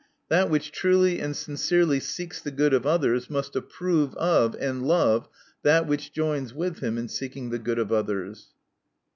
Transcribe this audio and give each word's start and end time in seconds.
That 0.29 0.49
which 0.49 0.71
truly 0.71 1.19
and 1.19 1.35
sincerely 1.35 1.99
seeks 1.99 2.41
the 2.41 2.49
good 2.49 2.73
of 2.73 2.87
others, 2.87 3.29
must 3.29 3.55
approve 3.55 4.15
of, 4.15 4.55
and 4.59 4.81
love, 4.81 5.29
that 5.61 5.85
which 5.85 6.11
joins 6.11 6.55
with 6.55 6.79
him 6.79 6.97
in 6.97 7.07
seeking 7.07 7.51
the 7.51 7.59
good 7.59 7.77
of 7.77 7.91
others. 7.91 8.47